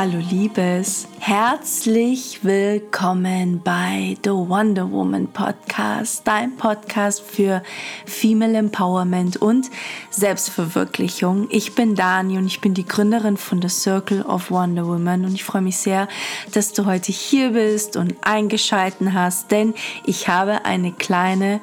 Hallo 0.00 0.18
Liebes, 0.30 1.08
herzlich 1.18 2.44
willkommen 2.44 3.60
bei 3.64 4.16
The 4.22 4.30
Wonder 4.30 4.92
Woman 4.92 5.26
Podcast, 5.26 6.22
dein 6.24 6.56
Podcast 6.56 7.20
für 7.20 7.64
Female 8.06 8.58
Empowerment 8.58 9.38
und 9.38 9.68
Selbstverwirklichung. 10.10 11.48
Ich 11.50 11.74
bin 11.74 11.96
Dani 11.96 12.38
und 12.38 12.46
ich 12.46 12.60
bin 12.60 12.74
die 12.74 12.86
Gründerin 12.86 13.36
von 13.36 13.60
The 13.60 13.68
Circle 13.68 14.22
of 14.22 14.52
Wonder 14.52 14.86
Woman 14.86 15.24
und 15.24 15.34
ich 15.34 15.42
freue 15.42 15.62
mich 15.62 15.78
sehr, 15.78 16.06
dass 16.52 16.72
du 16.72 16.86
heute 16.86 17.10
hier 17.10 17.50
bist 17.50 17.96
und 17.96 18.14
eingeschalten 18.20 19.14
hast, 19.14 19.50
denn 19.50 19.74
ich 20.06 20.28
habe 20.28 20.64
eine 20.64 20.92
kleine 20.92 21.60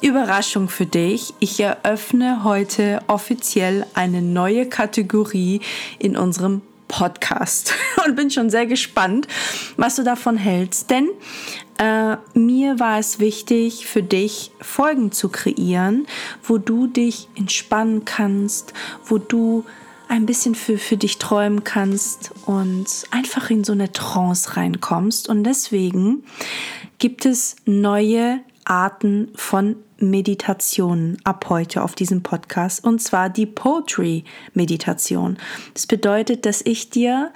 Überraschung 0.00 0.68
für 0.68 0.86
dich. 0.86 1.34
Ich 1.40 1.58
eröffne 1.58 2.44
heute 2.44 3.00
offiziell 3.08 3.86
eine 3.94 4.22
neue 4.22 4.68
Kategorie 4.68 5.62
in 5.98 6.16
unserem 6.16 6.62
Podcast 6.92 7.72
und 8.06 8.14
bin 8.14 8.30
schon 8.30 8.50
sehr 8.50 8.66
gespannt, 8.66 9.26
was 9.76 9.96
du 9.96 10.04
davon 10.04 10.36
hältst. 10.36 10.90
Denn 10.90 11.08
äh, 11.78 12.16
mir 12.34 12.78
war 12.78 12.98
es 12.98 13.18
wichtig, 13.18 13.86
für 13.86 14.02
dich 14.02 14.52
Folgen 14.60 15.10
zu 15.10 15.30
kreieren, 15.30 16.06
wo 16.42 16.58
du 16.58 16.86
dich 16.86 17.28
entspannen 17.34 18.04
kannst, 18.04 18.74
wo 19.06 19.16
du 19.16 19.64
ein 20.08 20.26
bisschen 20.26 20.54
für, 20.54 20.76
für 20.76 20.98
dich 20.98 21.16
träumen 21.16 21.64
kannst 21.64 22.32
und 22.44 22.86
einfach 23.10 23.48
in 23.48 23.64
so 23.64 23.72
eine 23.72 23.90
Trance 23.90 24.58
reinkommst. 24.58 25.30
Und 25.30 25.44
deswegen 25.44 26.24
gibt 26.98 27.24
es 27.24 27.56
neue 27.64 28.40
Arten 28.64 29.28
von 29.34 29.76
Meditationen 29.98 31.18
ab 31.24 31.46
heute 31.48 31.82
auf 31.82 31.94
diesem 31.94 32.22
Podcast 32.22 32.84
und 32.84 33.00
zwar 33.00 33.30
die 33.30 33.46
Poetry 33.46 34.24
Meditation. 34.54 35.38
Das 35.74 35.86
bedeutet, 35.86 36.44
dass 36.46 36.62
ich 36.64 36.90
dir 36.90 37.32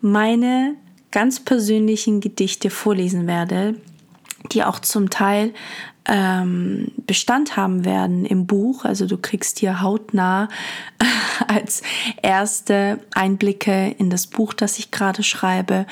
meine 0.00 0.76
ganz 1.10 1.40
persönlichen 1.40 2.20
Gedichte 2.20 2.70
vorlesen 2.70 3.26
werde, 3.26 3.74
die 4.52 4.64
auch 4.64 4.78
zum 4.80 5.10
Teil 5.10 5.52
ähm, 6.06 6.92
Bestand 7.06 7.56
haben 7.56 7.84
werden 7.84 8.24
im 8.24 8.46
Buch. 8.46 8.84
Also 8.84 9.06
du 9.06 9.16
kriegst 9.16 9.58
hier 9.58 9.82
hautnah 9.82 10.48
als 11.48 11.82
erste 12.22 13.00
Einblicke 13.14 13.94
in 13.98 14.10
das 14.10 14.26
Buch, 14.26 14.54
das 14.54 14.78
ich 14.78 14.90
gerade 14.90 15.22
schreibe. 15.22 15.86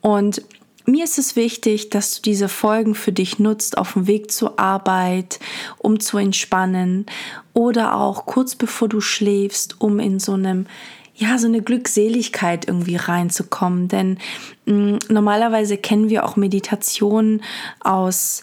Und 0.00 0.42
mir 0.86 1.04
ist 1.04 1.18
es 1.18 1.36
wichtig, 1.36 1.90
dass 1.90 2.16
du 2.16 2.22
diese 2.22 2.48
Folgen 2.48 2.94
für 2.94 3.12
dich 3.12 3.38
nutzt 3.38 3.78
auf 3.78 3.94
dem 3.94 4.06
Weg 4.06 4.30
zur 4.30 4.58
Arbeit, 4.58 5.40
um 5.78 6.00
zu 6.00 6.18
entspannen 6.18 7.06
oder 7.52 7.96
auch 7.96 8.26
kurz 8.26 8.54
bevor 8.54 8.88
du 8.88 9.00
schläfst, 9.00 9.80
um 9.80 9.98
in 9.98 10.18
so 10.18 10.32
einem 10.32 10.66
ja, 11.14 11.36
so 11.36 11.46
eine 11.46 11.60
Glückseligkeit 11.60 12.66
irgendwie 12.66 12.96
reinzukommen. 12.96 13.88
Denn 13.88 14.18
mh, 14.64 14.74
mm, 14.74 14.98
normalerweise 15.10 15.76
kennen 15.76 16.08
wir 16.08 16.24
auch 16.24 16.36
Meditationen 16.36 17.42
aus 17.80 18.42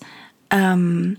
ähm, 0.52 1.18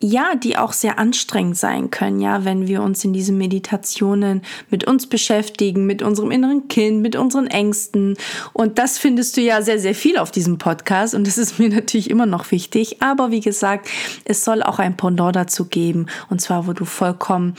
ja, 0.00 0.36
die 0.36 0.56
auch 0.56 0.72
sehr 0.72 0.98
anstrengend 0.98 1.56
sein 1.56 1.90
können, 1.90 2.20
ja, 2.20 2.44
wenn 2.44 2.68
wir 2.68 2.82
uns 2.82 3.04
in 3.04 3.12
diesen 3.12 3.36
Meditationen 3.36 4.42
mit 4.70 4.84
uns 4.84 5.08
beschäftigen, 5.08 5.86
mit 5.86 6.02
unserem 6.02 6.30
inneren 6.30 6.68
Kind, 6.68 7.02
mit 7.02 7.16
unseren 7.16 7.48
Ängsten. 7.48 8.16
Und 8.52 8.78
das 8.78 8.98
findest 8.98 9.36
du 9.36 9.40
ja 9.40 9.60
sehr, 9.60 9.80
sehr 9.80 9.96
viel 9.96 10.18
auf 10.18 10.30
diesem 10.30 10.58
Podcast 10.58 11.14
und 11.14 11.26
das 11.26 11.36
ist 11.36 11.58
mir 11.58 11.68
natürlich 11.74 12.10
immer 12.10 12.26
noch 12.26 12.50
wichtig. 12.52 13.02
Aber 13.02 13.32
wie 13.32 13.40
gesagt, 13.40 13.88
es 14.24 14.44
soll 14.44 14.62
auch 14.62 14.78
ein 14.78 14.96
Pendant 14.96 15.34
dazu 15.34 15.64
geben 15.64 16.06
und 16.30 16.40
zwar, 16.40 16.68
wo 16.68 16.72
du 16.72 16.84
vollkommen 16.84 17.56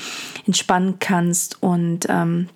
entspannen 0.48 0.96
kannst 1.00 1.62
und 1.62 2.06
ähm, 2.08 2.48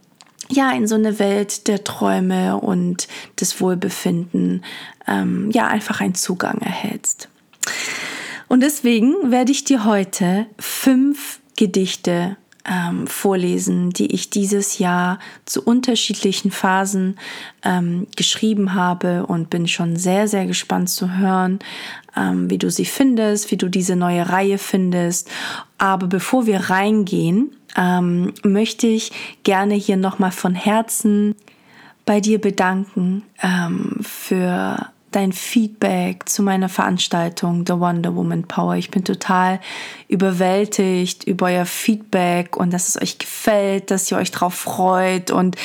ja, 0.49 0.71
in 0.71 0.87
so 0.87 0.95
eine 0.95 1.19
Welt 1.19 1.67
der 1.67 1.83
Träume 1.83 2.57
und 2.57 3.07
des 3.39 3.59
Wohlbefinden, 3.59 4.63
ähm, 5.07 5.51
ja, 5.51 5.67
einfach 5.67 5.99
einen 5.99 6.15
Zugang 6.15 6.59
erhältst. 6.59 7.27
Und 8.47 8.61
deswegen 8.61 9.31
werde 9.31 9.51
ich 9.51 9.63
dir 9.63 9.85
heute 9.85 10.45
fünf 10.59 11.39
Gedichte 11.57 12.37
ähm, 12.65 13.07
vorlesen, 13.07 13.89
die 13.89 14.13
ich 14.13 14.29
dieses 14.29 14.79
Jahr 14.79 15.19
zu 15.45 15.63
unterschiedlichen 15.63 16.51
Phasen 16.51 17.17
ähm, 17.63 18.07
geschrieben 18.15 18.73
habe 18.73 19.25
und 19.25 19.49
bin 19.49 19.67
schon 19.67 19.97
sehr, 19.97 20.27
sehr 20.27 20.45
gespannt 20.45 20.89
zu 20.89 21.17
hören, 21.17 21.59
ähm, 22.15 22.49
wie 22.49 22.57
du 22.57 22.71
sie 22.71 22.85
findest, 22.85 23.51
wie 23.51 23.57
du 23.57 23.69
diese 23.69 23.95
neue 23.95 24.29
Reihe 24.29 24.57
findest. 24.57 25.29
Aber 25.77 26.07
bevor 26.07 26.45
wir 26.45 26.69
reingehen, 26.69 27.51
ähm, 27.75 28.33
möchte 28.43 28.87
ich 28.87 29.11
gerne 29.43 29.75
hier 29.75 29.97
nochmal 29.97 30.31
von 30.31 30.55
Herzen 30.55 31.35
bei 32.05 32.19
dir 32.19 32.39
bedanken 32.39 33.23
ähm, 33.41 33.97
für 34.01 34.92
dein 35.15 35.31
Feedback 35.31 36.27
zu 36.27 36.43
meiner 36.43 36.69
Veranstaltung 36.69 37.65
The 37.67 37.73
Wonder 37.73 38.15
Woman 38.15 38.43
Power. 38.43 38.75
Ich 38.75 38.91
bin 38.91 39.03
total 39.03 39.59
überwältigt 40.07 41.23
über 41.23 41.47
euer 41.47 41.65
Feedback 41.65 42.57
und 42.57 42.73
dass 42.73 42.89
es 42.89 43.01
euch 43.01 43.17
gefällt, 43.17 43.91
dass 43.91 44.11
ihr 44.11 44.17
euch 44.17 44.31
drauf 44.31 44.53
freut 44.53 45.31
und 45.31 45.55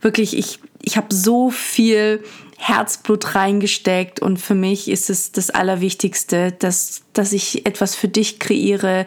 wirklich 0.00 0.36
ich 0.36 0.60
ich 0.82 0.96
habe 0.96 1.14
so 1.14 1.50
viel 1.50 2.22
Herzblut 2.62 3.34
reingesteckt 3.34 4.20
und 4.20 4.36
für 4.36 4.54
mich 4.54 4.90
ist 4.90 5.08
es 5.08 5.32
das 5.32 5.48
Allerwichtigste, 5.48 6.52
dass, 6.52 7.00
dass 7.14 7.32
ich 7.32 7.64
etwas 7.64 7.94
für 7.94 8.06
dich 8.06 8.38
kreiere, 8.38 9.06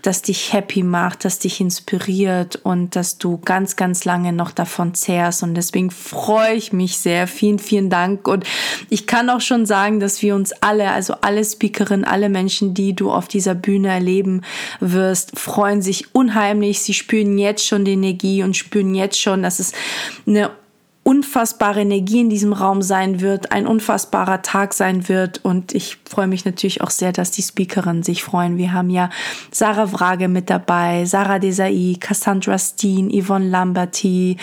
das 0.00 0.22
dich 0.22 0.54
happy 0.54 0.82
macht, 0.82 1.26
das 1.26 1.38
dich 1.38 1.60
inspiriert 1.60 2.56
und 2.56 2.96
dass 2.96 3.18
du 3.18 3.36
ganz, 3.36 3.76
ganz 3.76 4.06
lange 4.06 4.32
noch 4.32 4.52
davon 4.52 4.94
zehrst 4.94 5.42
und 5.42 5.54
deswegen 5.54 5.90
freue 5.90 6.54
ich 6.54 6.72
mich 6.72 6.96
sehr. 6.96 7.26
Vielen, 7.26 7.58
vielen 7.58 7.90
Dank 7.90 8.26
und 8.26 8.44
ich 8.88 9.06
kann 9.06 9.28
auch 9.28 9.42
schon 9.42 9.66
sagen, 9.66 10.00
dass 10.00 10.22
wir 10.22 10.34
uns 10.34 10.52
alle, 10.62 10.90
also 10.90 11.16
alle 11.20 11.44
Speakerinnen, 11.44 12.06
alle 12.06 12.30
Menschen, 12.30 12.72
die 12.72 12.96
du 12.96 13.12
auf 13.12 13.28
dieser 13.28 13.54
Bühne 13.54 13.88
erleben 13.88 14.40
wirst, 14.80 15.38
freuen 15.38 15.82
sich 15.82 16.14
unheimlich. 16.14 16.80
Sie 16.80 16.94
spüren 16.94 17.36
jetzt 17.36 17.66
schon 17.66 17.84
die 17.84 17.92
Energie 17.92 18.42
und 18.42 18.56
spüren 18.56 18.94
jetzt 18.94 19.20
schon, 19.20 19.42
dass 19.42 19.58
es 19.58 19.72
eine 20.26 20.50
unfassbare 21.04 21.82
Energie 21.82 22.20
in 22.20 22.30
diesem 22.30 22.54
Raum 22.54 22.80
sein 22.80 23.20
wird, 23.20 23.52
ein 23.52 23.66
unfassbarer 23.66 24.40
Tag 24.40 24.72
sein 24.72 25.06
wird. 25.08 25.44
Und 25.44 25.74
ich 25.74 25.98
freue 26.08 26.26
mich 26.26 26.46
natürlich 26.46 26.80
auch 26.80 26.90
sehr, 26.90 27.12
dass 27.12 27.30
die 27.30 27.42
Speakerinnen 27.42 28.02
sich 28.02 28.24
freuen. 28.24 28.56
Wir 28.56 28.72
haben 28.72 28.88
ja 28.88 29.10
Sarah 29.50 29.92
Wrage 29.92 30.28
mit 30.28 30.48
dabei, 30.48 31.04
Sarah 31.04 31.38
Desai, 31.38 31.96
Cassandra 32.00 32.58
Steen, 32.58 33.10
Yvonne 33.10 33.48
Lamberty, 33.50 34.38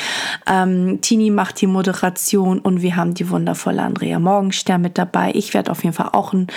ähm, 0.46 1.00
Tini 1.02 1.32
macht 1.32 1.60
die 1.62 1.68
Moderation 1.68 2.60
und 2.60 2.84
wir 2.84 2.96
haben 2.96 3.16
die 3.16 3.30
wundervolle 3.30 3.82
Andrea 3.82 4.20
Morgenstern 4.20 4.82
mit 4.82 5.00
dabei. 5.00 5.32
Ich 5.34 5.56
werde 5.56 5.72
auf 5.72 5.84
jeden 5.84 5.96
Fall 5.96 6.10
auch 6.14 6.32
ein 6.32 6.48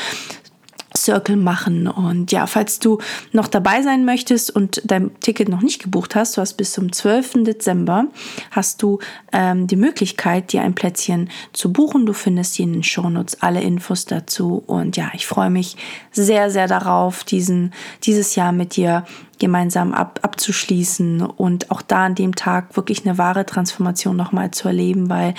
Circle 0.97 1.37
machen. 1.37 1.89
Und 1.89 2.31
ja, 2.33 2.47
falls 2.47 2.79
du 2.79 2.99
noch 3.33 3.49
dabei 3.49 3.83
sein 3.83 4.05
möchtest 4.05 4.51
und 4.51 4.81
dein 4.85 5.11
Ticket 5.21 5.49
noch 5.49 5.61
nicht 5.61 5.83
gebucht 5.83 6.15
hast, 6.15 6.37
du 6.37 6.41
hast 6.41 6.55
bis 6.55 6.73
zum 6.73 6.93
12. 6.93 7.45
Dezember, 7.45 8.07
hast 8.51 8.83
du 8.83 9.01
ähm, 9.33 9.67
die 9.67 9.77
Möglichkeit, 9.77 10.53
dir 10.53 10.63
ein 10.63 10.75
Plätzchen 10.75 11.31
zu 11.53 11.73
buchen. 11.73 12.07
Du 12.07 12.13
findest 12.13 12.55
hier 12.55 12.67
in 12.67 12.73
den 12.75 12.83
Shownotes 12.83 13.43
alle 13.43 13.61
Infos 13.61 14.05
dazu. 14.05 14.63
Und 14.67 14.97
ja, 14.97 15.11
ich 15.15 15.27
freue 15.27 15.51
mich 15.51 15.77
sehr, 16.13 16.51
sehr 16.51 16.69
darauf, 16.69 17.25
diesen, 17.25 17.73
dieses 18.05 18.37
Jahr 18.37 18.53
mit 18.53 18.77
dir 18.77 19.05
gemeinsam 19.39 19.93
ab, 19.93 20.21
abzuschließen 20.23 21.23
und 21.23 21.71
auch 21.71 21.83
da 21.83 22.07
an 22.07 22.15
dem 22.15 22.37
Tag 22.37 22.77
wirklich 22.77 23.05
eine 23.05 23.19
wahre 23.19 23.45
Transformation 23.45 24.17
nochmal 24.17 24.53
zu 24.53 24.69
erleben, 24.69 25.11
weil 25.11 25.35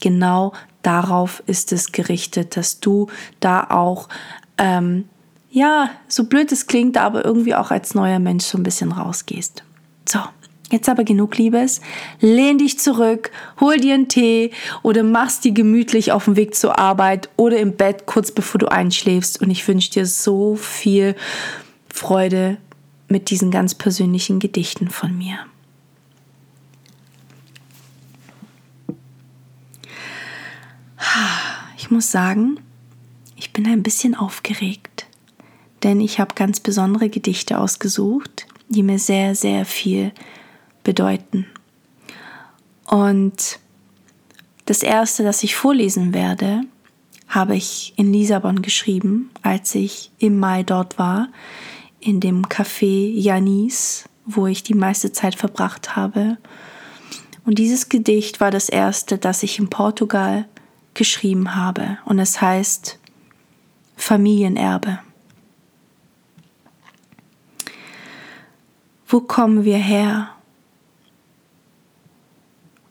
genau 0.00 0.52
darauf 0.82 1.42
ist 1.46 1.72
es 1.72 1.92
gerichtet, 1.92 2.56
dass 2.56 2.80
du 2.80 3.08
da 3.40 3.66
auch 3.70 4.08
ähm, 4.58 5.04
ja, 5.50 5.90
so 6.08 6.24
blöd 6.24 6.52
es 6.52 6.66
klingt, 6.66 6.96
aber 6.98 7.24
irgendwie 7.24 7.54
auch 7.54 7.70
als 7.70 7.94
neuer 7.94 8.18
Mensch 8.18 8.44
so 8.44 8.58
ein 8.58 8.62
bisschen 8.62 8.92
rausgehst. 8.92 9.64
So, 10.08 10.18
jetzt 10.70 10.88
aber 10.88 11.04
genug 11.04 11.38
Liebes. 11.38 11.80
Lehn 12.20 12.58
dich 12.58 12.78
zurück, 12.78 13.30
hol 13.60 13.76
dir 13.78 13.94
einen 13.94 14.08
Tee 14.08 14.50
oder 14.82 15.02
machst 15.02 15.44
die 15.44 15.54
gemütlich 15.54 16.12
auf 16.12 16.26
dem 16.26 16.36
Weg 16.36 16.54
zur 16.54 16.78
Arbeit 16.78 17.30
oder 17.36 17.58
im 17.58 17.76
Bett 17.76 18.06
kurz 18.06 18.32
bevor 18.32 18.58
du 18.58 18.66
einschläfst. 18.66 19.40
Und 19.40 19.50
ich 19.50 19.66
wünsche 19.66 19.90
dir 19.90 20.06
so 20.06 20.56
viel 20.56 21.14
Freude 21.88 22.58
mit 23.08 23.30
diesen 23.30 23.50
ganz 23.50 23.74
persönlichen 23.74 24.40
Gedichten 24.40 24.90
von 24.90 25.16
mir. 25.16 25.38
Ich 31.78 31.90
muss 31.90 32.10
sagen, 32.10 32.58
bin 33.56 33.66
ein 33.66 33.82
bisschen 33.82 34.14
aufgeregt, 34.14 35.06
denn 35.82 35.98
ich 35.98 36.20
habe 36.20 36.34
ganz 36.34 36.60
besondere 36.60 37.08
Gedichte 37.08 37.58
ausgesucht, 37.58 38.46
die 38.68 38.82
mir 38.82 38.98
sehr, 38.98 39.34
sehr 39.34 39.64
viel 39.64 40.12
bedeuten. 40.84 41.46
Und 42.84 43.58
das 44.66 44.82
erste, 44.82 45.22
das 45.22 45.42
ich 45.42 45.56
vorlesen 45.56 46.12
werde, 46.12 46.64
habe 47.28 47.56
ich 47.56 47.94
in 47.96 48.12
Lissabon 48.12 48.60
geschrieben, 48.60 49.30
als 49.40 49.74
ich 49.74 50.10
im 50.18 50.38
Mai 50.38 50.62
dort 50.62 50.98
war, 50.98 51.28
in 51.98 52.20
dem 52.20 52.44
Café 52.44 53.10
Janis, 53.10 54.04
wo 54.26 54.46
ich 54.46 54.64
die 54.64 54.74
meiste 54.74 55.12
Zeit 55.12 55.34
verbracht 55.34 55.96
habe. 55.96 56.36
Und 57.46 57.58
dieses 57.58 57.88
Gedicht 57.88 58.38
war 58.38 58.50
das 58.50 58.68
erste, 58.68 59.16
das 59.16 59.42
ich 59.42 59.58
in 59.58 59.70
Portugal 59.70 60.46
geschrieben 60.92 61.54
habe 61.56 61.96
und 62.04 62.18
es 62.18 62.42
heißt 62.42 62.98
Familienerbe. 63.96 65.00
Wo 69.08 69.20
kommen 69.20 69.64
wir 69.64 69.78
her? 69.78 70.30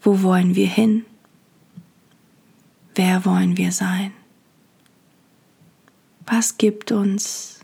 Wo 0.01 0.21
wollen 0.21 0.55
wir 0.55 0.67
hin? 0.67 1.05
Wer 2.95 3.25
wollen 3.25 3.57
wir 3.57 3.71
sein? 3.71 4.11
Was 6.25 6.57
gibt 6.57 6.91
uns 6.91 7.59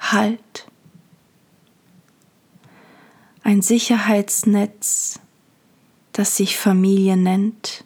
Halt? 0.00 0.66
Ein 3.42 3.62
Sicherheitsnetz, 3.62 5.20
das 6.12 6.36
sich 6.36 6.56
Familie 6.56 7.16
nennt, 7.16 7.84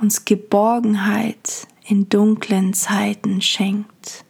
uns 0.00 0.24
Geborgenheit 0.24 1.66
in 1.84 2.08
dunklen 2.08 2.74
Zeiten 2.74 3.40
schenkt 3.40 4.24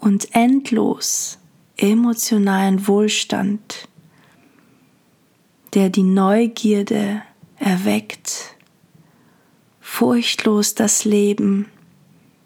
und 0.00 0.34
endlos 0.34 1.38
emotionalen 1.76 2.86
Wohlstand, 2.86 3.88
der 5.74 5.90
die 5.90 6.02
Neugierde 6.02 7.22
erweckt, 7.56 8.56
furchtlos 9.80 10.74
das 10.74 11.04
Leben 11.04 11.66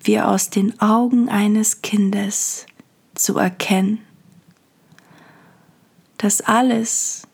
wie 0.04 0.20
aus 0.20 0.50
den 0.50 0.80
Augen 0.80 1.28
eines 1.28 1.82
Kindes 1.82 2.66
zu 3.14 3.38
erkennen. 3.38 4.00
Das 6.18 6.40
alles 6.40 7.26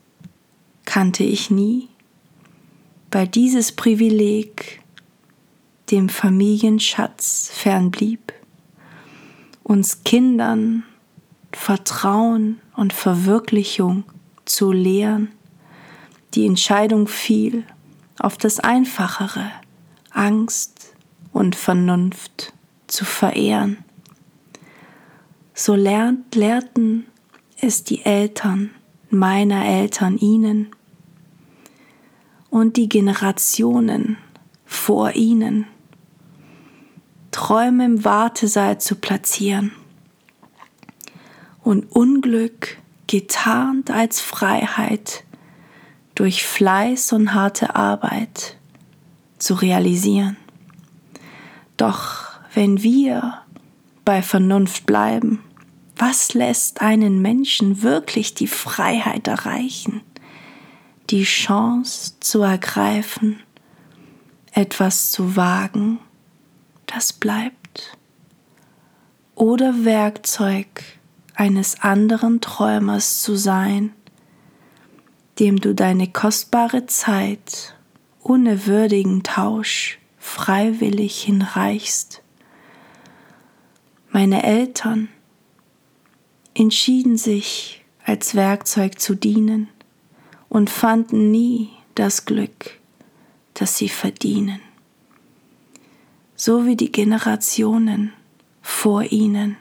kannte 0.85 1.25
ich 1.25 1.51
nie, 1.51 1.89
weil 3.11 3.29
dieses 3.29 3.73
Privileg 3.73 4.78
dem 5.91 6.09
Familienschatz 6.09 7.51
fernblieb, 7.53 8.33
uns 9.63 10.05
Kindern 10.05 10.85
Vertrauen 11.53 12.61
und 12.77 12.93
Verwirklichung 12.93 14.05
zu 14.45 14.71
lehren, 14.71 15.33
die 16.35 16.47
Entscheidung 16.47 17.09
fiel 17.09 17.65
auf 18.19 18.37
das 18.37 18.61
Einfachere, 18.61 19.51
Angst 20.11 20.95
und 21.33 21.57
Vernunft 21.57 22.53
zu 22.87 23.05
verehren. 23.05 23.79
So 25.55 25.75
lernt, 25.75 26.35
lehrten 26.35 27.07
es 27.61 27.83
die 27.83 28.05
Eltern 28.05 28.71
meiner 29.11 29.65
Eltern 29.65 30.19
ihnen 30.19 30.69
und 32.51 32.77
die 32.77 32.89
Generationen 32.89 34.19
vor 34.65 35.13
ihnen, 35.13 35.67
Träume 37.39 37.85
im 37.85 38.05
Wartesaal 38.05 38.81
zu 38.81 38.97
platzieren 38.97 39.71
und 41.63 41.85
Unglück 41.85 42.79
getarnt 43.07 43.93
als 43.93 44.21
Freiheit 44.21 45.23
durch 46.17 46.45
Fleiß 46.45 47.13
und 47.13 47.35
harte 47.35 47.77
Arbeit 47.77 48.57
zu 49.39 49.55
realisieren. 49.55 50.37
Doch 51.77 52.25
wenn 52.55 52.83
wir 52.83 53.35
bei 54.05 54.21
Vernunft 54.21 54.85
bleiben, 54.85 55.39
was 55.97 56.35
lässt 56.35 56.81
einen 56.81 57.23
Menschen 57.23 57.83
wirklich 57.83 58.35
die 58.35 58.49
Freiheit 58.49 59.29
erreichen, 59.29 60.01
die 61.11 61.23
Chance 61.23 62.15
zu 62.19 62.43
ergreifen, 62.43 63.39
etwas 64.55 65.13
zu 65.13 65.37
wagen, 65.37 66.01
das 66.89 67.13
bleibt? 67.13 67.97
Oder 69.35 69.85
Werkzeug 69.85 70.83
eines 71.35 71.81
anderen 71.81 72.41
Träumers 72.41 73.23
zu 73.23 73.37
sein, 73.37 73.93
dem 75.39 75.61
du 75.61 75.75
deine 75.75 76.09
kostbare 76.09 76.87
Zeit 76.87 77.77
ohne 78.23 78.67
würdigen 78.67 79.23
Tausch 79.23 79.99
freiwillig 80.19 81.23
hinreichst. 81.23 82.23
Meine 84.11 84.43
Eltern 84.43 85.09
entschieden 86.55 87.17
sich 87.17 87.85
als 88.05 88.35
Werkzeug 88.35 88.99
zu 88.99 89.15
dienen 89.15 89.69
und 90.49 90.71
fanden 90.71 91.31
nie 91.31 91.71
das 91.95 92.25
Glück, 92.25 92.81
das 93.55 93.77
sie 93.77 93.89
verdienen, 93.89 94.61
so 96.39 96.65
wie 96.65 96.77
die 96.77 96.91
Generationen 96.91 98.15
vor 98.63 99.03
ihnen 99.03 99.59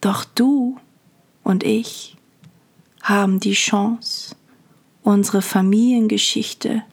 doch 0.00 0.24
du 0.24 0.78
und 1.42 1.64
ich 1.64 2.16
haben 3.02 3.40
die 3.40 3.54
Chance, 3.54 4.36
unsere 5.02 5.42
Familiengeschichte 5.42 6.84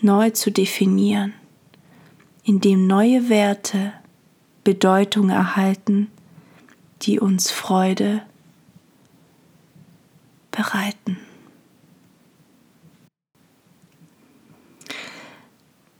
neu 0.00 0.30
zu 0.30 0.52
definieren, 0.52 1.32
indem 2.44 2.86
neue 2.86 3.28
Werte 3.28 3.92
Bedeutung 4.62 5.30
erhalten, 5.30 6.10
die 7.02 7.18
uns 7.18 7.50
Freude 7.50 8.22
bereiten. 10.50 11.18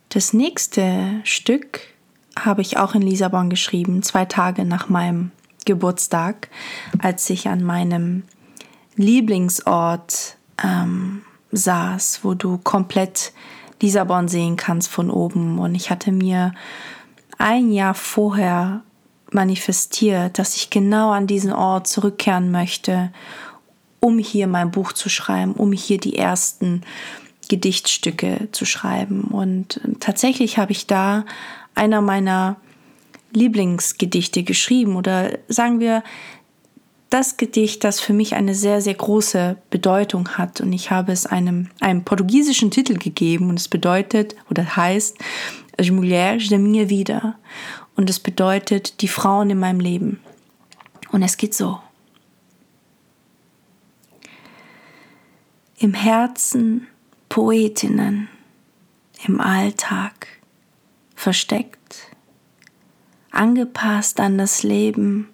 Das 0.08 0.32
nächste 0.32 1.20
Stück 1.24 1.80
habe 2.38 2.62
ich 2.62 2.78
auch 2.78 2.94
in 2.94 3.02
Lissabon 3.02 3.50
geschrieben, 3.50 4.02
zwei 4.02 4.24
Tage 4.24 4.64
nach 4.64 4.88
meinem 4.88 5.32
Geburtstag, 5.66 6.48
als 6.98 7.28
ich 7.28 7.48
an 7.48 7.62
meinem 7.62 8.22
Lieblingsort 8.96 10.36
ähm, 10.64 11.22
saß, 11.52 12.20
wo 12.22 12.34
du 12.34 12.58
komplett 12.58 13.32
Lissabon 13.82 14.28
sehen 14.28 14.56
kannst 14.56 14.88
von 14.88 15.10
oben. 15.10 15.58
Und 15.58 15.74
ich 15.74 15.90
hatte 15.90 16.10
mir 16.10 16.54
ein 17.36 17.70
Jahr 17.70 17.94
vorher 17.94 18.82
manifestiert, 19.30 20.38
dass 20.38 20.56
ich 20.56 20.70
genau 20.70 21.10
an 21.10 21.26
diesen 21.26 21.52
Ort 21.52 21.86
zurückkehren 21.86 22.50
möchte, 22.50 23.12
um 24.00 24.18
hier 24.18 24.46
mein 24.46 24.70
Buch 24.70 24.92
zu 24.92 25.08
schreiben, 25.08 25.52
um 25.52 25.72
hier 25.72 25.98
die 25.98 26.16
ersten 26.16 26.82
Gedichtstücke 27.48 28.48
zu 28.52 28.64
schreiben. 28.64 29.22
Und 29.22 29.80
tatsächlich 30.00 30.58
habe 30.58 30.72
ich 30.72 30.86
da 30.86 31.24
einer 31.74 32.00
meiner 32.00 32.56
Lieblingsgedichte 33.32 34.42
geschrieben 34.42 34.96
oder 34.96 35.38
sagen 35.48 35.80
wir 35.80 36.02
das 37.10 37.38
Gedicht, 37.38 37.84
das 37.84 38.00
für 38.00 38.12
mich 38.12 38.34
eine 38.34 38.54
sehr, 38.54 38.82
sehr 38.82 38.94
große 38.94 39.56
Bedeutung 39.70 40.30
hat. 40.36 40.60
Und 40.60 40.72
ich 40.72 40.90
habe 40.90 41.12
es 41.12 41.24
einem, 41.24 41.70
einem 41.80 42.04
portugiesischen 42.04 42.70
Titel 42.70 42.98
gegeben 42.98 43.48
und 43.48 43.58
es 43.58 43.68
bedeutet 43.68 44.36
oder 44.50 44.76
heißt 44.76 45.16
As 45.78 45.90
Mulheres 45.90 46.48
da 46.48 46.58
minha 46.58 46.88
vida. 46.88 47.38
Und 47.96 48.10
es 48.10 48.20
bedeutet 48.20 49.00
die 49.00 49.08
Frauen 49.08 49.50
in 49.50 49.58
meinem 49.58 49.80
Leben. 49.80 50.20
Und 51.10 51.22
es 51.22 51.36
geht 51.36 51.54
so. 51.54 51.78
Im 55.78 55.94
Herzen 55.94 56.88
Poetinnen, 57.28 58.28
im 59.26 59.40
Alltag 59.40 60.28
versteckt 61.14 62.08
angepasst 63.30 64.20
an 64.20 64.38
das 64.38 64.62
Leben, 64.62 65.28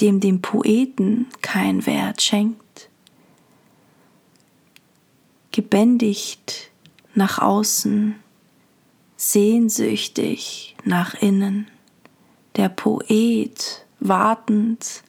dem 0.00 0.20
dem 0.20 0.42
Poeten 0.42 1.26
kein 1.40 1.86
Wert 1.86 2.20
schenkt, 2.20 2.88
gebändigt 5.52 6.70
nach 7.14 7.38
außen, 7.38 8.16
sehnsüchtig 9.16 10.76
nach 10.84 11.14
innen, 11.14 11.68
der 12.56 12.68
Poet 12.68 13.86
wartend 14.00 15.02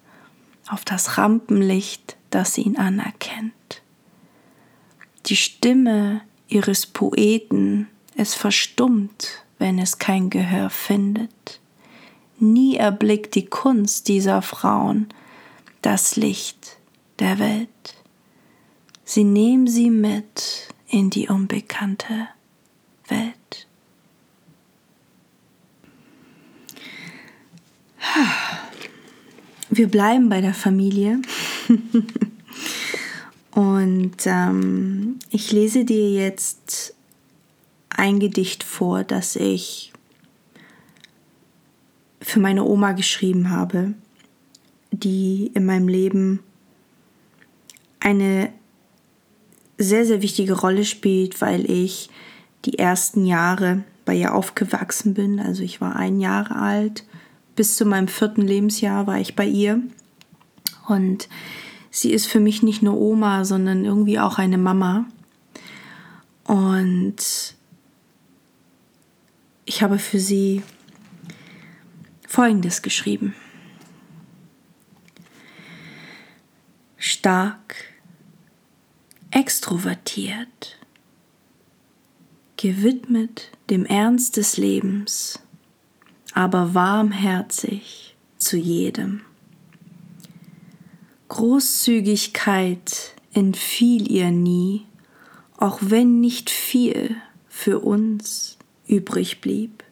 auf 0.68 0.86
das 0.86 1.18
Rampenlicht, 1.18 2.18
das 2.30 2.58
ihn 2.58 2.78
anerkennt. 2.78 3.82
Die 5.28 5.36
Stimme 5.36 6.22
ihres 6.48 6.86
Poeten, 6.86 7.88
es 8.16 8.34
verstummt, 8.34 9.44
wenn 9.60 9.78
es 9.78 9.98
kein 9.98 10.30
Gehör 10.30 10.70
findet. 10.70 11.60
Nie 12.40 12.78
erblickt 12.78 13.36
die 13.36 13.46
Kunst 13.46 14.08
dieser 14.08 14.42
Frauen 14.42 15.10
das 15.82 16.16
Licht 16.16 16.78
der 17.20 17.40
Welt. 17.40 17.68
Sie 19.04 19.24
nehmen 19.24 19.68
sie 19.68 19.90
mit 19.90 20.74
in 20.88 21.10
die 21.10 21.28
unbekannte 21.28 22.30
Welt. 23.08 23.68
Wir 29.70 29.88
bleiben 29.90 30.30
bei 30.30 30.40
der 30.40 30.54
Familie. 30.54 31.22
Und 33.88 34.18
ähm, 34.26 35.18
ich 35.30 35.54
lese 35.54 35.86
dir 35.86 36.12
jetzt 36.12 36.94
ein 37.90 38.20
Gedicht 38.20 38.66
vor, 38.66 39.06
das 39.06 39.38
ich 39.38 39.94
für 42.20 42.42
meine 42.42 42.66
Oma 42.66 42.92
geschrieben 42.92 43.50
habe, 43.50 43.94
die 44.92 45.52
in 45.54 45.66
meinem 45.66 45.88
Leben 45.88 46.42
eine 48.02 48.52
sehr, 49.78 50.06
sehr 50.06 50.22
wichtige 50.22 50.60
Rolle 50.60 50.84
spielt, 50.84 51.40
weil 51.40 51.72
ich 51.72 52.10
die 52.66 52.78
ersten 52.78 53.26
Jahre 53.26 53.86
bei 54.04 54.16
ihr 54.16 54.36
aufgewachsen 54.36 55.14
bin. 55.14 55.40
Also 55.40 55.64
ich 55.64 55.80
war 55.80 55.96
ein 55.96 56.20
Jahr 56.20 56.52
alt. 56.52 57.06
Bis 57.56 57.78
zu 57.78 57.86
meinem 57.86 58.10
vierten 58.10 58.42
Lebensjahr 58.42 59.08
war 59.08 59.18
ich 59.18 59.38
bei 59.38 59.46
ihr. 59.46 59.82
Und 60.90 61.30
sie 61.90 62.12
ist 62.12 62.28
für 62.28 62.40
mich 62.40 62.64
nicht 62.64 62.82
nur 62.82 62.98
Oma, 62.98 63.46
sondern 63.46 63.86
irgendwie 63.86 64.20
auch 64.20 64.38
eine 64.38 64.58
Mama. 64.58 65.06
Und 66.44 67.56
ich 69.66 69.82
habe 69.82 70.00
für 70.00 70.20
sie 70.20 70.64
Folgendes 72.28 72.82
geschrieben. 72.82 73.36
Stark, 76.98 77.76
extrovertiert, 79.32 80.78
gewidmet 82.58 83.52
dem 83.70 83.86
Ernst 83.86 84.38
des 84.38 84.58
Lebens, 84.58 85.40
aber 86.34 86.74
warmherzig 86.74 88.16
zu 88.38 88.58
jedem. 88.58 89.22
Großzügigkeit 91.30 93.16
entfiel 93.34 94.10
ihr 94.10 94.32
nie, 94.32 94.86
auch 95.58 95.80
wenn 95.82 96.22
nicht 96.22 96.50
viel 96.50 97.16
für 97.50 97.80
uns 97.80 98.58
übrig 98.88 99.42
blieb. 99.42 99.84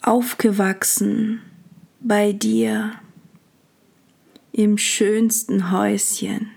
Aufgewachsen 0.00 1.40
bei 2.00 2.32
dir 2.32 2.92
im 4.52 4.78
schönsten 4.78 5.70
Häuschen, 5.70 6.50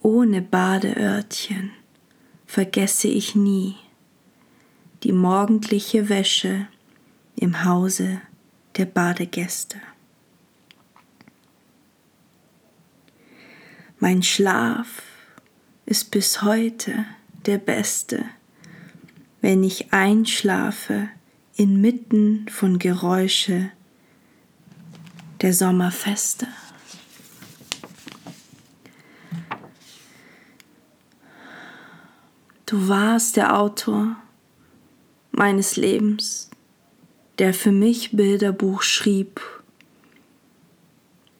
ohne 0.00 0.42
Badeörtchen, 0.42 1.70
vergesse 2.46 3.08
ich 3.08 3.34
nie 3.34 3.76
die 5.02 5.12
morgendliche 5.12 6.08
Wäsche 6.08 6.68
im 7.36 7.64
Hause 7.64 8.20
der 8.76 8.86
Badegäste. 8.86 9.78
Mein 14.08 14.22
Schlaf 14.22 15.02
ist 15.84 16.12
bis 16.12 16.42
heute 16.42 17.06
der 17.44 17.58
beste, 17.58 18.24
wenn 19.40 19.64
ich 19.64 19.92
einschlafe 19.92 21.08
inmitten 21.56 22.46
von 22.48 22.78
Geräusche 22.78 23.72
der 25.40 25.52
Sommerfeste. 25.52 26.46
Du 32.66 32.86
warst 32.86 33.36
der 33.36 33.58
Autor 33.58 34.14
meines 35.32 35.74
Lebens, 35.74 36.48
der 37.40 37.52
für 37.52 37.72
mich 37.72 38.12
Bilderbuch 38.12 38.82
schrieb, 38.82 39.40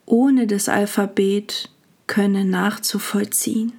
ohne 0.04 0.48
das 0.48 0.68
Alphabet 0.68 1.70
könne 2.06 2.44
nachzuvollziehen. 2.44 3.72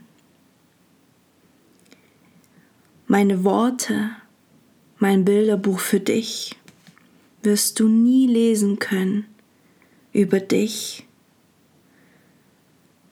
Meine 3.07 3.43
Worte, 3.43 4.12
mein 5.00 5.24
Bilderbuch 5.24 5.79
für 5.79 6.00
dich 6.00 6.55
wirst 7.41 7.79
du 7.79 7.88
nie 7.88 8.27
lesen 8.27 8.79
können 8.79 9.25
über 10.12 10.39
dich. 10.39 11.05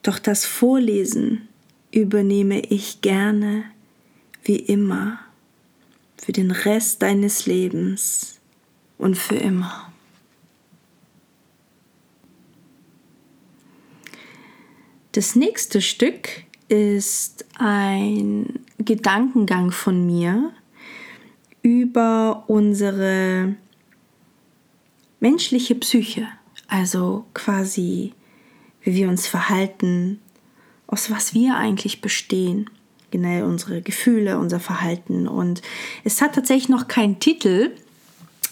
Doch 0.04 0.20
das 0.20 0.46
Vorlesen 0.46 1.48
übernehme 1.92 2.60
ich 2.60 3.02
gerne 3.02 3.64
wie 4.44 4.58
immer 4.58 5.20
für 6.18 6.32
den 6.32 6.52
Rest 6.52 7.02
deines 7.02 7.46
Lebens 7.46 8.40
und 8.98 9.18
für 9.18 9.36
immer. 9.36 9.92
Das 15.16 15.34
nächste 15.34 15.82
Stück 15.82 16.28
ist 16.68 17.46
ein 17.58 18.60
Gedankengang 18.80 19.72
von 19.72 20.06
mir 20.06 20.52
über 21.62 22.44
unsere 22.48 23.56
menschliche 25.22 25.76
Psyche, 25.76 26.28
also 26.68 27.24
quasi 27.34 28.12
wie 28.82 28.96
wir 28.96 29.08
uns 29.08 29.26
verhalten, 29.26 30.20
aus 30.86 31.10
was 31.10 31.34
wir 31.34 31.56
eigentlich 31.56 32.02
bestehen, 32.02 32.70
genau 33.10 33.46
unsere 33.46 33.82
Gefühle, 33.82 34.38
unser 34.38 34.60
Verhalten. 34.60 35.30
Und 35.30 35.62
es 36.04 36.22
hat 36.22 36.36
tatsächlich 36.36 36.68
noch 36.68 36.90
keinen 36.90 37.22
Titel. 37.22 37.72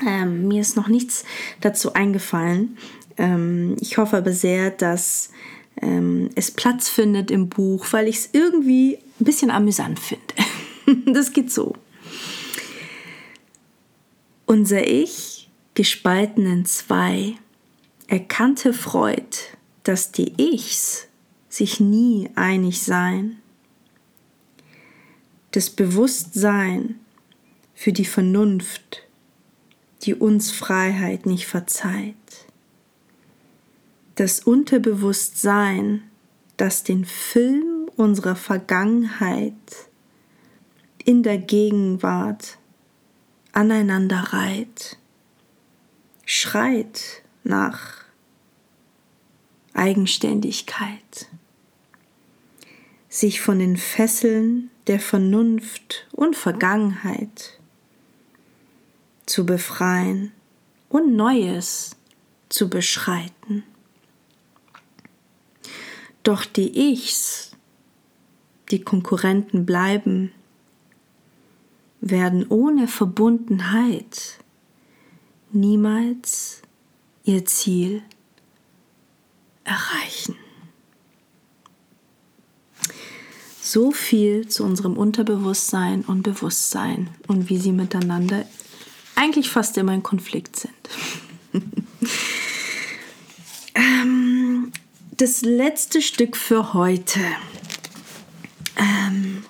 Ähm, 0.08 0.48
mir 0.48 0.62
ist 0.62 0.77
noch 0.77 0.88
nichts 0.88 1.25
dazu 1.60 1.91
eingefallen. 1.91 2.77
Ähm, 3.17 3.75
ich 3.82 3.98
hoffe 3.98 4.15
aber 4.15 4.32
sehr, 4.32 4.72
dass 4.72 5.29
ähm, 5.84 6.30
es 6.36 6.52
Platz 6.52 6.90
findet 6.90 7.30
im 7.30 7.50
Buch, 7.50 7.86
weil 7.92 8.08
ich 8.08 8.18
es 8.18 8.30
irgendwie 8.32 8.98
ein 9.20 9.25
bisschen 9.25 9.52
amüsant 9.52 10.00
finde. 10.00 10.34
das 11.13 11.34
geht 11.34 11.52
so. 11.52 11.75
Unser 14.46 14.88
Ich, 14.88 15.50
gespalten 15.74 16.46
in 16.46 16.66
zwei, 16.66 17.36
erkannte 18.08 18.74
Freud, 18.74 19.38
dass 19.84 20.12
die 20.12 20.34
Ichs 20.38 21.08
sich 21.50 21.80
nie 21.80 22.30
einig 22.36 22.82
seien. 22.82 23.40
Das 25.52 25.70
Bewusstsein 25.70 27.00
für 27.75 27.94
die 27.94 28.06
Vernunft, 28.06 29.04
die 30.04 30.16
uns 30.16 30.52
Freiheit 30.52 31.25
nicht 31.25 31.46
verzeiht 31.46 32.16
das 34.15 34.41
Unterbewusstsein, 34.41 36.03
das 36.58 36.84
den 36.84 37.05
Film 37.05 37.89
unserer 37.96 38.36
Vergangenheit 38.36 39.53
in 41.03 41.24
der 41.24 41.38
Gegenwart 41.38 42.58
aneinander 43.51 44.34
reiht, 44.34 44.98
schreit 46.25 47.24
nach 47.43 48.03
Eigenständigkeit, 49.74 51.27
sich 53.10 53.41
von 53.41 53.60
den 53.60 53.77
Fesseln 53.77 54.70
der 54.88 55.00
Vernunft 55.00 56.08
und 56.12 56.36
Vergangenheit 56.36 57.60
zu 59.25 59.46
befreien 59.46 60.32
und 60.89 61.15
Neues 61.15 61.96
zu 62.50 62.70
beschreiten. 62.70 63.63
Doch 66.24 66.46
die 66.46 66.92
Ichs, 66.92 67.51
die 68.72 68.82
Konkurrenten 68.82 69.65
bleiben, 69.65 70.32
werden 72.00 72.48
ohne 72.48 72.88
Verbundenheit 72.88 74.39
niemals 75.51 76.62
ihr 77.24 77.46
Ziel 77.46 78.01
erreichen. 79.63 80.36
So 83.62 83.92
viel 83.92 84.48
zu 84.48 84.63
unserem 84.63 84.98
Unterbewusstsein 84.98 86.01
und 86.01 86.24
Bewusstsein 86.24 87.10
und 87.27 87.50
wie 87.50 87.58
sie 87.58 87.72
miteinander 87.72 88.46
eigentlich 89.15 89.50
fast 89.50 89.77
immer 89.77 89.94
in 89.94 90.03
Konflikt 90.03 90.58
sind. 90.58 90.74
ähm, 93.75 94.12
das 95.17 95.41
letzte 95.41 96.01
Stück 96.01 96.36
für 96.36 96.74
heute 96.74 97.20
ähm, 98.77 99.43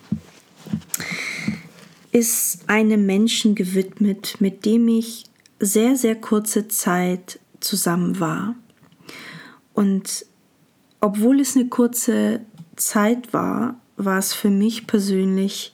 ist 2.11 2.67
einem 2.67 3.05
Menschen 3.05 3.55
gewidmet, 3.55 4.35
mit 4.39 4.65
dem 4.65 4.87
ich 4.87 5.25
sehr, 5.59 5.95
sehr 5.95 6.15
kurze 6.15 6.67
Zeit 6.67 7.39
zusammen 7.61 8.19
war. 8.19 8.55
Und 9.73 10.25
obwohl 10.99 11.39
es 11.39 11.55
eine 11.55 11.69
kurze 11.69 12.41
Zeit 12.75 13.33
war, 13.33 13.79
war 13.95 14.19
es 14.19 14.33
für 14.33 14.49
mich 14.49 14.85
persönlich 14.85 15.73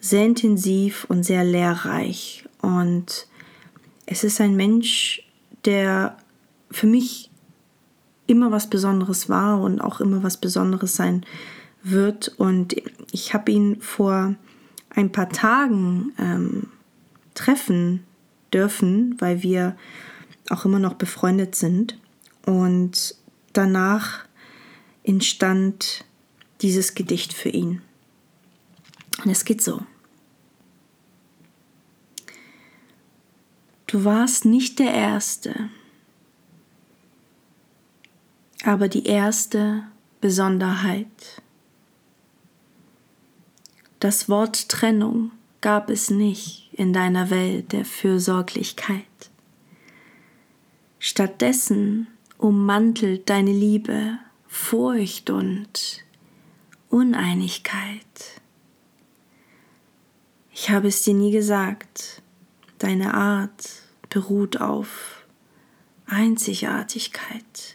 sehr 0.00 0.24
intensiv 0.24 1.04
und 1.08 1.24
sehr 1.24 1.44
lehrreich. 1.44 2.44
Und 2.62 3.26
es 4.06 4.24
ist 4.24 4.40
ein 4.40 4.56
Mensch, 4.56 5.22
der 5.64 6.16
für 6.70 6.86
mich 6.86 7.30
immer 8.26 8.50
was 8.50 8.68
Besonderes 8.68 9.28
war 9.28 9.60
und 9.60 9.80
auch 9.80 10.00
immer 10.00 10.22
was 10.22 10.36
Besonderes 10.36 10.96
sein 10.96 11.24
wird. 11.82 12.28
Und 12.38 12.76
ich 13.12 13.34
habe 13.34 13.52
ihn 13.52 13.80
vor 13.80 14.34
ein 14.90 15.12
paar 15.12 15.28
Tagen 15.28 16.12
ähm, 16.18 16.68
treffen 17.34 18.04
dürfen, 18.52 19.16
weil 19.20 19.42
wir 19.42 19.76
auch 20.50 20.64
immer 20.64 20.78
noch 20.78 20.94
befreundet 20.94 21.54
sind. 21.54 21.98
Und 22.46 23.14
danach 23.52 24.24
entstand 25.02 26.04
dieses 26.60 26.94
Gedicht 26.94 27.32
für 27.32 27.50
ihn. 27.50 27.82
Und 29.24 29.30
es 29.30 29.44
geht 29.44 29.62
so. 29.62 29.82
Du 33.86 34.04
warst 34.04 34.44
nicht 34.44 34.78
der 34.78 34.92
Erste, 34.92 35.68
aber 38.64 38.88
die 38.88 39.06
erste 39.06 39.84
Besonderheit. 40.20 41.42
Das 44.00 44.28
Wort 44.28 44.68
Trennung 44.68 45.32
gab 45.60 45.90
es 45.90 46.10
nicht 46.10 46.70
in 46.72 46.92
deiner 46.92 47.30
Welt 47.30 47.72
der 47.72 47.84
Fürsorglichkeit. 47.84 49.04
Stattdessen 50.98 52.06
ummantelt 52.38 53.28
deine 53.28 53.52
Liebe 53.52 54.18
Furcht 54.48 55.30
und 55.30 56.04
Uneinigkeit. 56.88 58.40
Ich 60.52 60.70
habe 60.70 60.88
es 60.88 61.02
dir 61.02 61.14
nie 61.14 61.32
gesagt, 61.32 62.22
deine 62.78 63.14
Art 63.14 63.68
beruht 64.08 64.60
auf 64.60 65.26
Einzigartigkeit. 66.06 67.73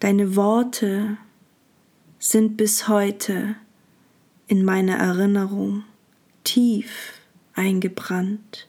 Deine 0.00 0.36
Worte 0.36 1.16
sind 2.20 2.56
bis 2.56 2.86
heute 2.86 3.56
in 4.46 4.64
meiner 4.64 4.96
Erinnerung 4.96 5.84
tief 6.44 7.20
eingebrannt. 7.54 8.68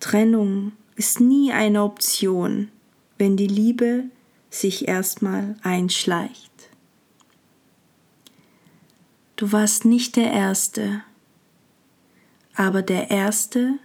Trennung 0.00 0.72
ist 0.96 1.18
nie 1.18 1.50
eine 1.50 1.82
Option, 1.82 2.70
wenn 3.16 3.38
die 3.38 3.46
Liebe 3.46 4.04
sich 4.50 4.86
erstmal 4.86 5.56
einschleicht. 5.62 6.52
Du 9.36 9.50
warst 9.50 9.86
nicht 9.86 10.16
der 10.16 10.30
Erste, 10.30 11.02
aber 12.54 12.82
der 12.82 13.10
Erste, 13.10 13.78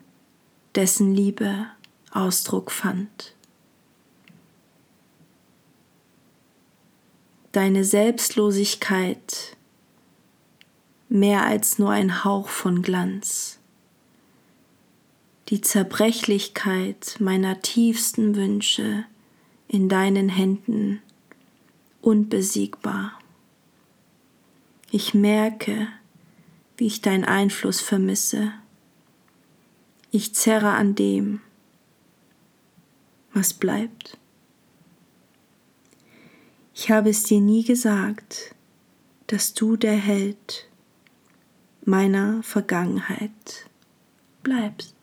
dessen 0.75 1.15
Liebe 1.15 1.67
Ausdruck 2.11 2.69
fand. 2.69 3.33
Deine 7.51 7.83
Selbstlosigkeit 7.83 9.57
mehr 11.09 11.43
als 11.45 11.79
nur 11.79 11.89
ein 11.89 12.23
Hauch 12.23 12.47
von 12.47 12.83
Glanz. 12.83 13.57
Die 15.47 15.59
Zerbrechlichkeit 15.59 17.15
meiner 17.19 17.59
tiefsten 17.61 18.35
Wünsche 18.35 19.05
in 19.67 19.89
deinen 19.89 20.29
Händen 20.29 21.01
unbesiegbar. 22.01 23.17
Ich 24.91 25.15
merke, 25.15 25.87
wie 26.77 26.85
ich 26.85 27.01
deinen 27.01 27.25
Einfluss 27.25 27.81
vermisse. 27.81 28.53
Ich 30.11 30.35
zerre 30.35 30.69
an 30.69 30.93
dem, 30.93 31.41
was 33.33 33.55
bleibt. 33.55 34.19
Ich 36.81 36.89
habe 36.89 37.09
es 37.09 37.23
dir 37.23 37.41
nie 37.41 37.65
gesagt, 37.65 38.55
dass 39.27 39.53
du 39.53 39.75
der 39.75 39.97
Held 39.97 40.69
meiner 41.83 42.41
Vergangenheit 42.41 43.67
bleibst. 44.43 44.95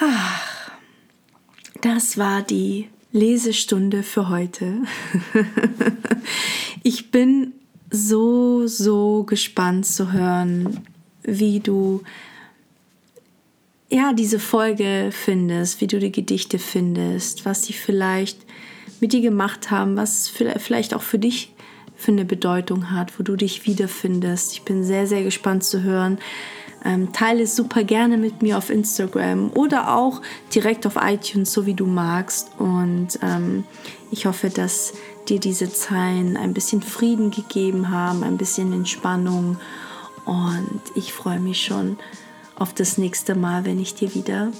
Ach, 0.00 0.72
das 1.82 2.18
war 2.18 2.42
die 2.42 2.88
Lesestunde 3.12 4.02
für 4.02 4.28
heute. 4.28 4.82
ich 6.82 7.12
bin 7.12 7.52
so, 7.92 8.66
so 8.66 9.22
gespannt 9.22 9.86
zu 9.86 10.10
hören, 10.10 10.84
wie 11.22 11.60
du 11.60 12.02
ja 13.98 14.12
diese 14.12 14.38
Folge 14.38 15.10
findest, 15.10 15.80
wie 15.80 15.88
du 15.88 15.98
die 15.98 16.12
Gedichte 16.12 16.58
findest, 16.58 17.44
was 17.44 17.64
sie 17.64 17.72
vielleicht 17.72 18.38
mit 19.00 19.12
dir 19.12 19.20
gemacht 19.20 19.70
haben, 19.72 19.96
was 19.96 20.28
vielleicht 20.28 20.94
auch 20.94 21.02
für 21.02 21.18
dich 21.18 21.52
für 21.96 22.12
eine 22.12 22.24
Bedeutung 22.24 22.92
hat, 22.92 23.18
wo 23.18 23.24
du 23.24 23.34
dich 23.34 23.66
wiederfindest. 23.66 24.52
Ich 24.52 24.62
bin 24.62 24.84
sehr, 24.84 25.08
sehr 25.08 25.24
gespannt 25.24 25.64
zu 25.64 25.82
hören. 25.82 26.18
Ähm, 26.84 27.12
teile 27.12 27.42
es 27.42 27.56
super 27.56 27.82
gerne 27.82 28.18
mit 28.18 28.40
mir 28.40 28.56
auf 28.56 28.70
Instagram 28.70 29.50
oder 29.50 29.96
auch 29.96 30.22
direkt 30.54 30.86
auf 30.86 30.94
iTunes, 30.94 31.52
so 31.52 31.66
wie 31.66 31.74
du 31.74 31.86
magst. 31.86 32.52
Und 32.58 33.18
ähm, 33.20 33.64
ich 34.12 34.26
hoffe, 34.26 34.48
dass 34.48 34.92
dir 35.28 35.40
diese 35.40 35.72
Zeilen 35.72 36.36
ein 36.36 36.54
bisschen 36.54 36.82
Frieden 36.82 37.32
gegeben 37.32 37.90
haben, 37.90 38.22
ein 38.22 38.36
bisschen 38.36 38.72
Entspannung. 38.72 39.58
Und 40.24 40.82
ich 40.94 41.12
freue 41.12 41.40
mich 41.40 41.64
schon 41.64 41.98
auf 42.58 42.74
das 42.74 42.98
nächste 42.98 43.34
Mal, 43.34 43.64
wenn 43.64 43.80
ich 43.80 43.94
dir 43.94 44.14
wieder 44.14 44.52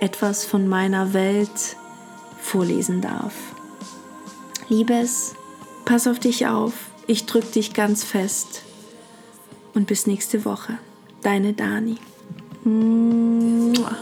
etwas 0.00 0.44
von 0.44 0.68
meiner 0.68 1.12
Welt 1.12 1.76
vorlesen 2.40 3.00
darf. 3.00 3.34
Liebes, 4.68 5.34
Pass 5.84 6.06
auf 6.06 6.18
dich 6.18 6.46
auf, 6.46 6.72
ich 7.06 7.26
drück 7.26 7.52
dich 7.52 7.74
ganz 7.74 8.04
fest. 8.04 8.62
Und 9.74 9.86
bis 9.86 10.06
nächste 10.06 10.44
Woche. 10.44 10.78
Deine 11.22 11.54
Dani. 11.54 11.96
Mua. 12.64 13.96